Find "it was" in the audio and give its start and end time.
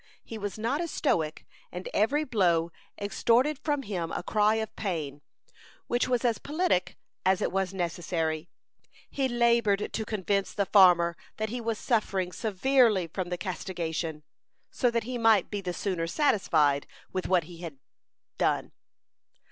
7.39-7.71